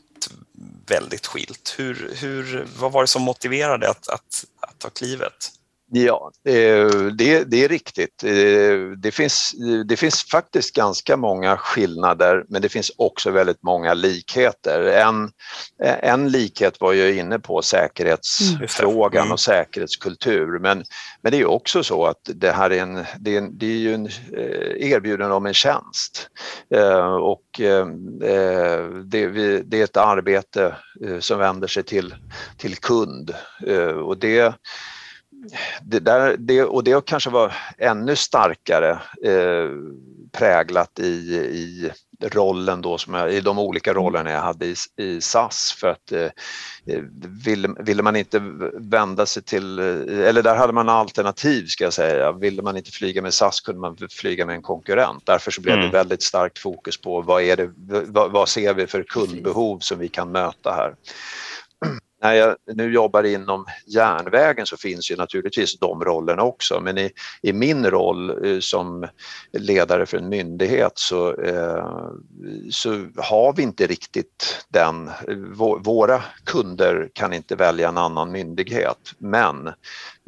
[0.87, 1.75] väldigt skilt.
[1.79, 5.53] Hur, hur, vad var det som motiverade att, att, att ta klivet?
[5.90, 8.24] Ja, det, det är riktigt.
[8.96, 9.55] Det finns,
[9.87, 14.83] det finns faktiskt ganska många skillnader men det finns också väldigt många likheter.
[14.83, 15.31] En,
[16.03, 19.33] en likhet var jag inne på, säkerhetsfrågan mm.
[19.33, 20.59] och säkerhetskultur.
[20.59, 20.85] Men,
[21.22, 23.94] men det är också så att det här är en, det är, det är ju
[23.94, 26.29] en eh, erbjudande om en tjänst.
[26.74, 27.87] Eh, och eh,
[29.05, 29.27] det,
[29.62, 30.77] det är ett arbete
[31.20, 32.14] som vänder sig till,
[32.57, 33.35] till kund.
[34.05, 34.55] Och det
[35.83, 38.90] det, där, det, och det kanske var ännu starkare
[39.24, 39.70] eh,
[40.33, 41.90] präglat i, i
[42.22, 45.77] rollen då som jag, i de olika rollerna jag hade i, i SAS.
[45.81, 46.29] För att eh,
[47.44, 48.42] ville, ville man inte
[48.74, 53.22] vända sig till, eller där hade man alternativ ska jag säga, ville man inte flyga
[53.22, 55.27] med SAS kunde man flyga med en konkurrent.
[55.27, 55.87] Därför så blev mm.
[55.87, 57.70] det väldigt starkt fokus på vad, är det,
[58.07, 60.94] vad, vad ser vi för kundbehov som vi kan möta här
[62.22, 67.11] när jag nu jobbar inom järnvägen så finns ju naturligtvis de rollerna också men i,
[67.42, 69.07] i min roll eh, som
[69.52, 71.87] ledare för en myndighet så, eh,
[72.70, 75.37] så har vi inte riktigt den, eh,
[75.85, 79.14] våra kunder kan inte välja en annan myndighet.
[79.18, 79.66] Men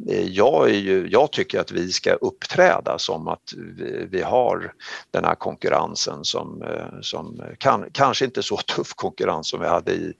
[0.09, 4.73] eh, jag, är ju, jag tycker att vi ska uppträda som att vi, vi har
[5.11, 6.63] den här konkurrensen som,
[7.01, 10.13] som kan, kanske inte så tuff konkurrens som vi hade i,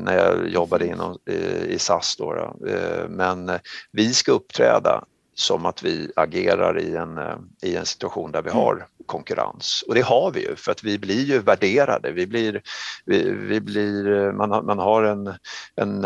[0.00, 2.16] när jag jobbade inom, eh, i SAS.
[2.16, 2.68] Då, då.
[2.68, 3.58] Eh, men
[3.92, 5.04] vi ska uppträda
[5.34, 8.62] som att vi agerar i en, eh, i en situation där vi mm.
[8.62, 9.84] har konkurrens.
[9.88, 12.12] Och det har vi ju för att vi blir ju värderade.
[12.12, 12.62] Vi blir,
[13.04, 15.34] vi, vi blir, man, har, man har en,
[15.76, 16.04] en,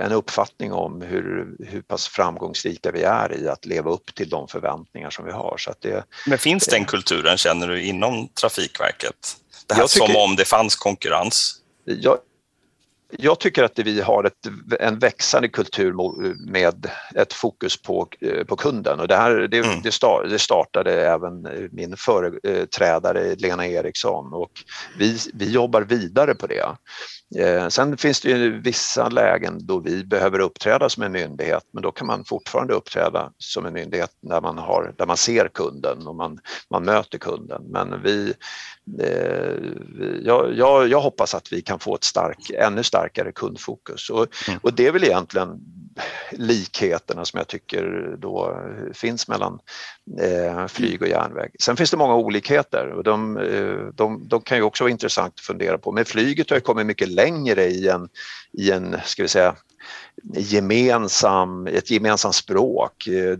[0.00, 4.48] en uppfattning om hur, hur pass framgångsrika vi är i att leva upp till de
[4.48, 5.56] förväntningar som vi har.
[5.58, 9.36] Så det, Men finns den kulturen, känner du, inom Trafikverket?
[9.66, 11.60] Det här tycker, som om det fanns konkurrens?
[11.84, 12.18] Jag,
[13.10, 14.46] jag tycker att vi har ett,
[14.80, 15.94] en växande kultur
[16.50, 19.80] med ett fokus på, eh, på kunden och det, här, det, mm.
[19.82, 24.50] det, start, det startade även min företrädare Lena Eriksson och
[24.98, 26.76] vi, vi jobbar vidare på det.
[27.38, 31.82] Eh, sen finns det ju vissa lägen då vi behöver uppträda som en myndighet men
[31.82, 36.06] då kan man fortfarande uppträda som en myndighet när man, har, där man ser kunden
[36.06, 36.38] och man,
[36.70, 37.62] man möter kunden.
[37.68, 38.34] Men vi,
[40.22, 44.60] jag, jag, jag, hoppas att vi kan få ett stark, ännu starkare kundfokus och, mm.
[44.62, 45.60] och det är väl egentligen
[46.30, 48.60] likheterna som jag tycker då
[48.94, 49.58] finns mellan
[50.20, 51.50] eh, flyg och järnväg.
[51.60, 55.34] Sen finns det många olikheter och de, eh, de, de kan ju också vara intressant
[55.34, 55.92] att fundera på.
[55.92, 58.08] Men flyget har kommit mycket längre i en,
[58.52, 59.56] i en ska vi säga,
[60.34, 63.06] gemensam, ett gemensamt språk.
[63.06, 63.38] Eh,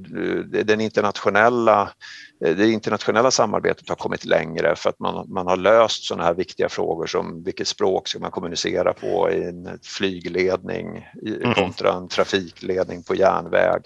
[0.65, 1.91] den internationella
[2.39, 6.69] det internationella samarbetet har kommit längre för att man, man har löst sådana här viktiga
[6.69, 11.55] frågor som vilket språk ska man kommunicera på i en flygledning mm.
[11.55, 13.83] kontra en trafikledning på järnväg.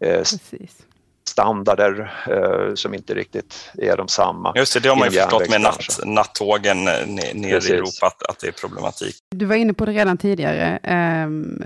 [0.00, 0.86] Eh, Precis
[1.30, 4.52] standarder eh, som inte riktigt är de samma.
[4.56, 8.22] Just det, det har man ju förstått med natt, nattågen eh, ner i Europa, att,
[8.22, 9.16] att det är problematik.
[9.30, 10.78] Du var inne på det redan tidigare.
[11.24, 11.62] Um,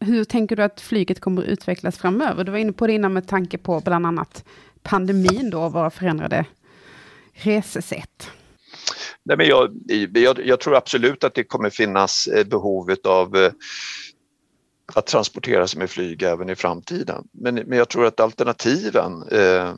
[0.00, 2.44] hur tänker du att flyget kommer att utvecklas framöver?
[2.44, 4.44] Du var inne på det innan med tanke på bland annat
[4.82, 6.46] pandemin då, och våra förändrade
[7.32, 8.30] resesätt.
[9.22, 9.70] Nej, men jag,
[10.14, 13.52] jag, jag, tror absolut att det kommer finnas behovet behov av eh,
[14.94, 17.28] att transportera sig med flyg även i framtiden.
[17.32, 19.74] Men, men jag tror att alternativen eh,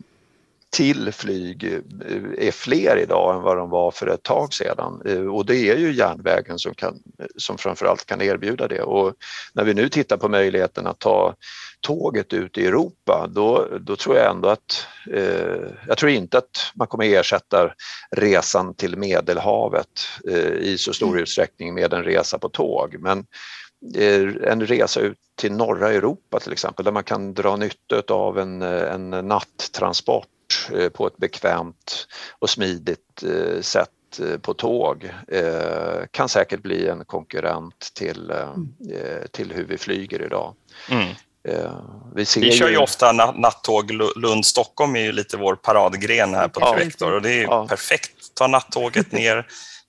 [0.73, 5.03] till flyg eh, är fler idag än vad de var för ett tag sedan.
[5.05, 6.99] Eh, och det är ju järnvägen som, kan,
[7.37, 8.83] som framförallt kan erbjuda det.
[8.83, 9.15] Och
[9.53, 11.35] när vi nu tittar på möjligheten att ta
[11.81, 16.73] tåget ut i Europa då, då tror jag ändå att eh, jag tror inte att
[16.75, 17.75] man kommer ersätta
[18.11, 21.23] resan till Medelhavet eh, i så stor mm.
[21.23, 22.97] utsträckning med en resa på tåg.
[22.99, 23.27] Men
[24.45, 28.63] en resa ut till norra Europa till exempel där man kan dra nytta av en,
[28.63, 30.27] en nattransport
[30.75, 32.07] Eh, på ett bekvämt
[32.38, 35.12] och smidigt eh, sätt eh, på tåg
[36.11, 38.33] kan säkert bli en konkurrent till,
[39.31, 40.55] till hur vi flyger idag.
[40.91, 41.15] Mm.
[42.15, 46.75] Vi, vi kör ju ofta nattåg Lund-Stockholm är ju lite vår paradgren här på ja.
[46.75, 47.67] Trivector och det är ja.
[47.69, 48.35] perfekt.
[48.35, 49.47] Ta nattåget ner,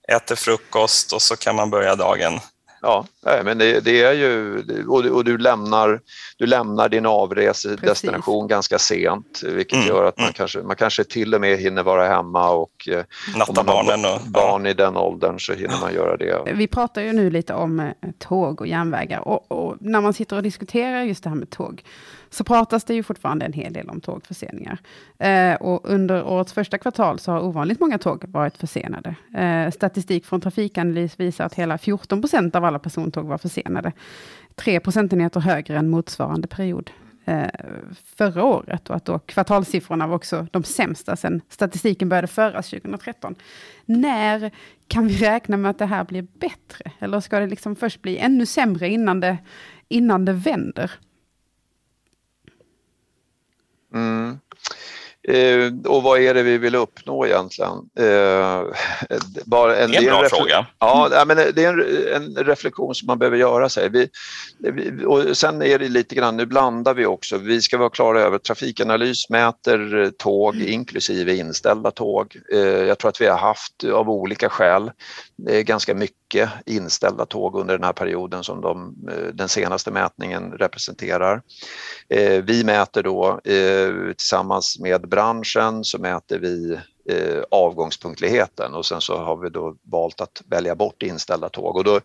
[0.08, 2.40] äter frukost och så kan man börja dagen
[2.86, 3.06] Ja,
[3.44, 6.02] men det, det, är ju, och du, och du, lämnar,
[6.38, 9.88] du lämnar din avresedestination ganska sent vilket mm.
[9.88, 10.34] gör att man, mm.
[10.34, 13.04] kanske, man kanske till och med hinner vara hemma och eh,
[13.38, 14.06] natta barnen.
[14.06, 14.72] Och, barn ja.
[14.72, 16.54] i den åldern så hinner man göra det.
[16.54, 20.36] Vi pratar ju nu lite om eh, tåg och järnvägar och, och när man sitter
[20.36, 21.84] och diskuterar just det här med tåg
[22.34, 24.78] så pratas det ju fortfarande en hel del om tågförseningar.
[25.20, 29.16] Eh, och under årets första kvartal så har ovanligt många tåg varit försenade.
[29.36, 33.92] Eh, statistik från Trafikanalys visar att hela 14 procent av alla persontåg var försenade.
[34.56, 36.92] 3 procentenheter högre än motsvarande period
[37.26, 37.48] eh,
[38.18, 43.36] förra året och att då kvartalssiffrorna var också de sämsta sedan statistiken började föras 2013.
[43.86, 44.52] När
[44.88, 46.92] kan vi räkna med att det här blir bättre?
[47.00, 49.38] Eller ska det liksom först bli ännu sämre innan det,
[49.88, 50.92] innan det vänder?
[53.94, 54.40] Mm.
[55.28, 57.72] Eh, och vad är det vi vill uppnå egentligen?
[58.00, 58.62] Eh,
[59.46, 60.66] bara en, det är en bra fråga.
[60.80, 61.70] Ja, men det är
[62.14, 63.90] en, en, reflektion som man behöver göra sig.
[63.90, 64.10] Vi,
[64.60, 67.38] vi, och sen är det lite grann, nu blandar vi också.
[67.38, 72.36] Vi ska vara klara över Trafikanalys mäter tåg inklusive inställda tåg.
[72.54, 74.92] Eh, jag tror att vi har haft av olika skäl
[75.64, 76.18] ganska mycket
[76.66, 81.42] inställda tåg under den här perioden som de, eh, den senaste mätningen representerar.
[82.10, 86.80] Eh, vi mäter då eh, tillsammans med branschen så mäter vi
[87.52, 92.00] avgångspunktligheten och sen så har vi då valt att välja bort inställda tåg och då,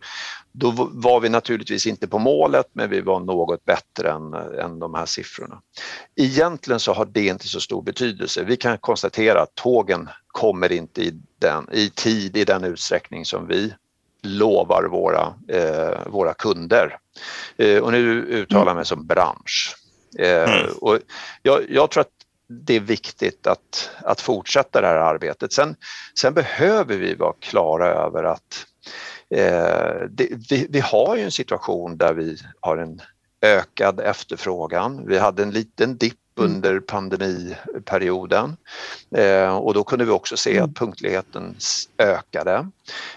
[0.53, 4.95] då var vi naturligtvis inte på målet men vi var något bättre än, än de
[4.95, 5.61] här siffrorna.
[6.17, 8.45] Egentligen så har det inte så stor betydelse.
[8.45, 13.47] Vi kan konstatera att tågen kommer inte i, den, i tid i den utsträckning som
[13.47, 13.75] vi
[14.29, 16.99] lovar våra, eh, våra kunder.
[17.57, 19.77] Eh, och nu uttalar jag mig som bransch.
[20.19, 20.73] Eh, mm.
[20.81, 20.99] och
[21.43, 22.13] jag, jag, tror att
[22.49, 25.53] det är viktigt att, att fortsätta det här arbetet.
[25.53, 25.77] Sen,
[26.21, 28.67] sen behöver vi vara klara över att
[29.35, 33.01] eh, det, vi, vi har ju en situation där vi har en
[33.43, 35.07] ökad efterfrågan.
[35.07, 36.55] Vi hade en liten dipp Mm.
[36.55, 38.57] under pandemiperioden.
[39.17, 40.75] Eh, och då kunde vi också se att mm.
[40.75, 41.57] punktligheten
[41.99, 42.71] ökade.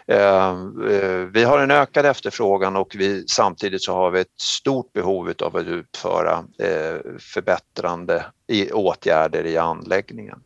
[0.08, 0.50] Eh,
[0.90, 5.34] eh, vi har en ökad efterfrågan och vi, samtidigt så har vi ett stort behov
[5.44, 8.26] av att utföra eh, förbättrande
[8.74, 10.40] åtgärder i anläggningen.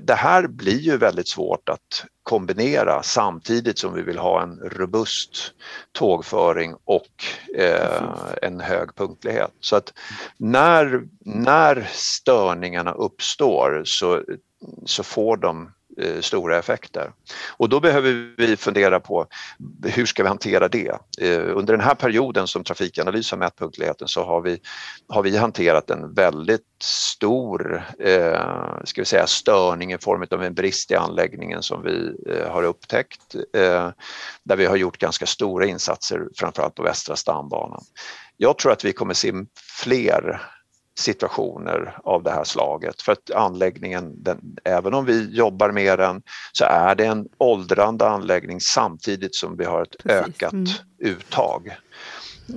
[0.00, 5.52] Det här blir ju väldigt svårt att kombinera samtidigt som vi vill ha en robust
[5.92, 7.24] tågföring och
[7.56, 8.02] eh,
[8.42, 9.50] en hög punktlighet.
[9.60, 9.92] Så att
[10.36, 14.22] när, när störningarna uppstår så,
[14.86, 17.12] så får de Eh, stora effekter.
[17.56, 19.26] Och då behöver vi fundera på
[19.84, 20.98] hur ska vi hantera det?
[21.20, 24.60] Eh, under den här perioden som Trafikanalys har mätt punktligheten så har vi,
[25.08, 30.54] har vi hanterat en väldigt stor eh, ska vi säga, störning i form av en
[30.54, 33.90] brist i anläggningen som vi eh, har upptäckt eh,
[34.44, 37.82] där vi har gjort ganska stora insatser framförallt på Västra stambanan.
[38.36, 39.32] Jag tror att vi kommer se
[39.82, 40.40] fler
[40.98, 43.02] situationer av det här slaget.
[43.02, 46.22] För att anläggningen, den, även om vi jobbar med den,
[46.52, 50.28] så är det en åldrande anläggning samtidigt som vi har ett Precis.
[50.28, 50.66] ökat mm.
[50.98, 51.76] uttag.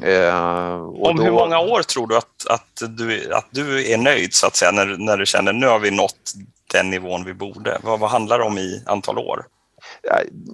[0.01, 1.23] Eh, Om då...
[1.23, 4.71] hur många år tror du att, att, du, att du är nöjd så att säga
[4.71, 6.33] när, när du känner nu har vi nått
[6.71, 7.79] den nivån vi borde?
[7.83, 9.45] Vad, vad handlar det om i antal år?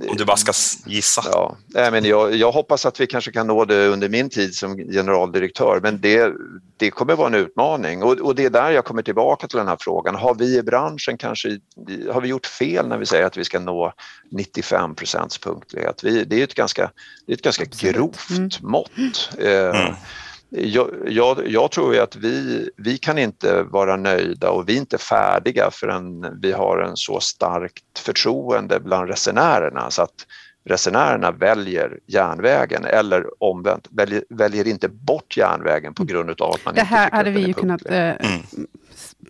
[0.10, 0.52] Om du bara ska
[0.86, 1.24] gissa.
[1.32, 1.58] Ja,
[1.92, 5.80] men jag, jag, hoppas att vi kanske kan nå det under min tid som generaldirektör
[5.84, 6.34] men det,
[6.78, 9.68] det kommer vara en utmaning och, och, det är där jag kommer tillbaka till den
[9.68, 10.16] här frågan.
[10.16, 11.60] Har vi i branschen kanske
[12.12, 13.94] har vi gjort fel när vi säger att vi ska nå
[14.32, 16.04] 95 procents punktlighet?
[16.04, 16.92] Vi, det är ett ganska,
[17.26, 18.50] det är ett ganska grovt mm.
[18.62, 19.30] mått.
[19.38, 19.94] Eh, mm.
[20.50, 24.78] Jag, jag, jag, tror ju att vi, vi kan inte vara nöjda och vi är
[24.78, 30.26] inte färdiga förrän vi har en så starkt förtroende bland resenärerna så att
[30.66, 36.74] resenärerna väljer järnvägen eller omvänt, väljer, väljer inte bort järnvägen på grund av att man
[36.74, 38.42] det inte här hade vi ju kunnat eh, mm.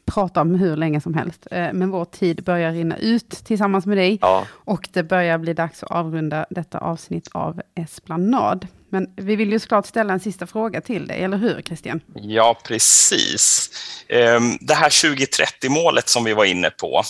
[0.09, 3.97] Prata om hur länge som helst, eh, men vår tid börjar rinna ut tillsammans med
[3.97, 4.47] dig ja.
[4.51, 8.67] och det börjar bli dags att avrunda detta avsnitt av Esplanad.
[8.89, 12.01] Men vi vill ju såklart ställa en sista fråga till dig, eller hur Christian?
[12.15, 13.69] Ja, precis.
[14.07, 17.03] Ehm, det här 2030-målet som vi var inne på,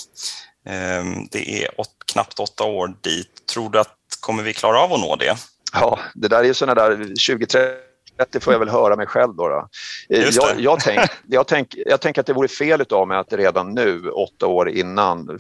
[0.66, 1.70] ehm, det är
[2.14, 3.48] knappt åtta år dit.
[3.54, 5.36] Tror du att kommer vi klara av att nå det?
[5.74, 7.89] Ja, det där är ju sådana där 2030
[8.32, 9.48] det får jag väl höra mig själv då.
[9.50, 9.68] då.
[10.08, 13.74] Jag, jag, tänk, jag, tänk, jag tänker att det vore fel av mig att redan
[13.74, 15.40] nu, åtta år innan,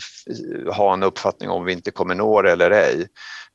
[0.73, 3.07] ha en uppfattning om vi inte kommer nå det eller ej.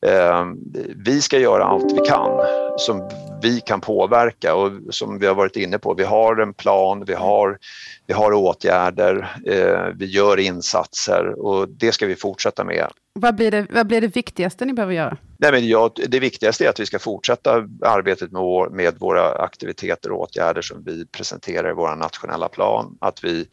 [0.06, 0.56] Ehm,
[1.04, 2.40] vi ska göra allt vi kan
[2.76, 3.08] som
[3.42, 7.14] vi kan påverka och som vi har varit inne på, vi har en plan, vi
[7.14, 7.58] har,
[8.06, 12.86] vi har åtgärder, eh, vi gör insatser och det ska vi fortsätta med.
[13.20, 15.16] Vad blir det, vad blir det viktigaste ni behöver göra?
[15.38, 19.32] Nej, men ja, det viktigaste är att vi ska fortsätta arbetet med, vår, med våra
[19.32, 22.96] aktiviteter och åtgärder som vi presenterar i vår nationella plan.
[23.00, 23.46] Att vi,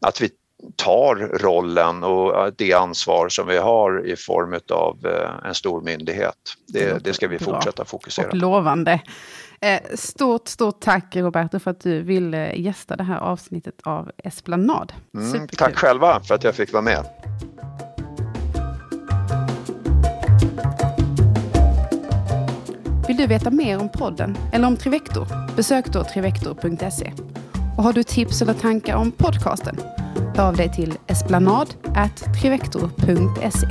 [0.00, 0.30] att vi
[0.76, 6.34] tar rollen och det ansvar som vi har i form av eh, en stor myndighet.
[6.68, 8.36] Det, det ska vi fortsätta fokusera på.
[8.36, 9.00] Lovande.
[9.60, 14.92] Eh, stort, stort tack Roberto för att du ville gästa det här avsnittet av Esplanad.
[15.14, 17.04] Mm, tack själva för att jag fick vara med.
[23.08, 25.56] Vill du veta mer om podden eller om Trivector?
[25.56, 27.12] Besök då trivector.se.
[27.78, 29.76] Och har du tips eller tankar om podcasten?
[30.36, 33.66] Hör av dig till esplanad.trivector.se.